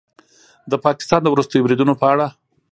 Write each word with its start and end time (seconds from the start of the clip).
د 0.71 0.73
پاکستان 0.85 1.19
د 1.23 1.27
وروستیو 1.33 1.63
بریدونو 1.65 1.93
په 2.01 2.05
اړه 2.13 2.27